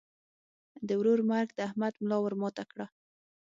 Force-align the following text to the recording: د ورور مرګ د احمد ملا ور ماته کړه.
د 0.87 0.89
ورور 0.99 1.19
مرګ 1.29 1.49
د 1.55 1.59
احمد 1.67 1.93
ملا 2.03 2.17
ور 2.21 2.33
ماته 2.41 2.63
کړه. 2.71 2.85